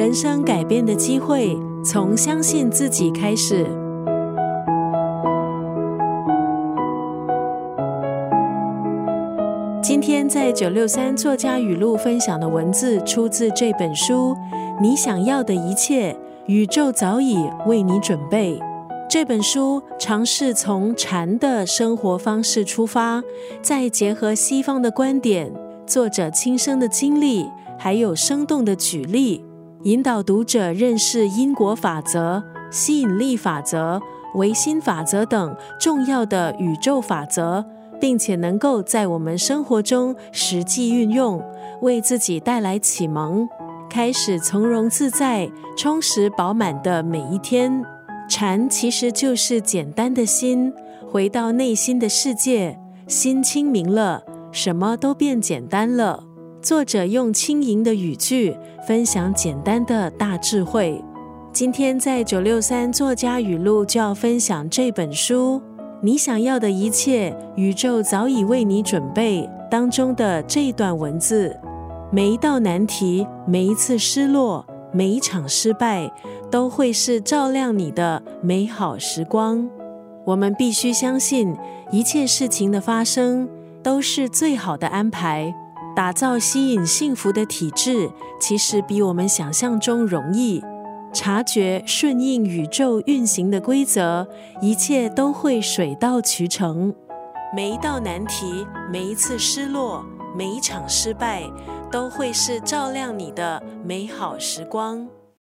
[0.00, 3.66] 人生改变的机会，从相信自己开始。
[9.82, 14.34] 今天在九六三作家语录分享的文字，出自这本书
[14.80, 17.36] 《你想要的一切，宇宙早已
[17.66, 18.58] 为你准备》。
[19.06, 23.22] 这本书尝试从禅的生活方式出发，
[23.60, 25.52] 再结合西方的观点，
[25.86, 27.46] 作者亲身的经历，
[27.78, 29.44] 还有生动的举例，
[29.84, 33.98] 引导读者认识因果法则、吸引力法则、
[34.34, 37.64] 唯心法则等重要的宇宙法则，
[37.98, 41.42] 并且能够在我们生活中实际运用，
[41.80, 43.48] 为自己带来启蒙，
[43.88, 47.82] 开始从容自在、充实饱满的每一天。
[48.28, 50.70] 禅其实就是简单的心，
[51.10, 54.22] 回到内心的世界，心清明了，
[54.52, 56.24] 什么都变简单了。
[56.62, 58.54] 作者用轻盈的语句
[58.86, 61.02] 分享简单的大智慧。
[61.52, 65.60] 今天在九六三作家语录就要分享这本书
[66.02, 71.56] 《你想要的一切，宇宙早已为你准备》当中的这段文字。
[72.12, 76.12] 每一道难题，每一次失落，每一场失败。
[76.50, 79.70] 都会是照亮你的美好时光。
[80.24, 81.56] 我们必须相信，
[81.92, 83.48] 一切事情的发生
[83.84, 85.54] 都是最好的安排。
[85.94, 88.10] 打造吸引幸福的体质，
[88.40, 90.62] 其实比我们想象中容易。
[91.12, 94.26] 察觉顺应宇宙运行的规则，
[94.60, 96.94] 一切都会水到渠成。
[97.52, 100.04] 每一道难题，每一次失落，
[100.36, 101.42] 每一场失败，
[101.90, 105.08] 都会是照亮你的美好时光。